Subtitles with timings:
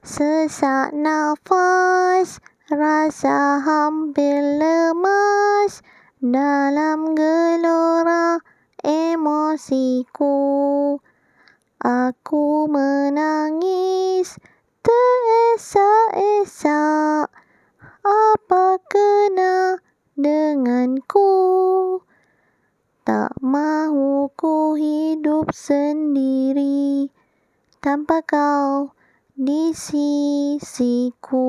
[0.00, 2.40] Sesak nafas
[2.72, 5.84] Rasa hampir lemas
[6.24, 8.40] Dalam gelora
[8.80, 10.40] emosiku.
[11.84, 14.40] Aku menangis
[14.80, 17.28] Teresak-esak
[18.00, 19.84] Apa kena
[20.16, 21.28] denganku?
[23.04, 27.12] Tak mahu ku hidup sendiri
[27.84, 28.96] Tanpa kau
[29.40, 31.40] di sisiku